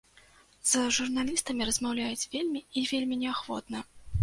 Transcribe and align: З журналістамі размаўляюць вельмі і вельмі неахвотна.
З 0.69 0.85
журналістамі 0.97 1.67
размаўляюць 1.71 2.27
вельмі 2.33 2.65
і 2.81 2.85
вельмі 2.95 3.23
неахвотна. 3.23 3.87